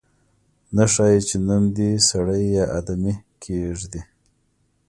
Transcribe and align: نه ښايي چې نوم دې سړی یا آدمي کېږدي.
نه 0.75 0.85
ښايي 0.93 1.19
چې 1.27 1.35
نوم 1.47 1.63
دې 1.77 1.89
سړی 2.09 2.43
یا 2.57 2.65
آدمي 2.77 3.13
کېږدي. 3.43 4.01